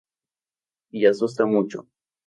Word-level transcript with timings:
Y 0.89 1.05
asusta 1.05 1.45
mucho. 1.45 1.87